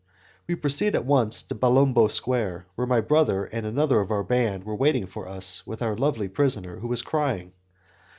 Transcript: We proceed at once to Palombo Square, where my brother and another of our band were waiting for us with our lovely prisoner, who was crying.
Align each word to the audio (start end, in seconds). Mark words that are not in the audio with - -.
We 0.47 0.55
proceed 0.55 0.95
at 0.95 1.05
once 1.05 1.43
to 1.43 1.53
Palombo 1.53 2.07
Square, 2.07 2.65
where 2.73 2.87
my 2.87 3.01
brother 3.01 3.45
and 3.45 3.67
another 3.67 3.99
of 3.99 4.09
our 4.09 4.23
band 4.23 4.63
were 4.63 4.73
waiting 4.75 5.05
for 5.05 5.27
us 5.27 5.63
with 5.67 5.83
our 5.83 5.95
lovely 5.95 6.27
prisoner, 6.27 6.79
who 6.79 6.87
was 6.87 7.03
crying. 7.03 7.53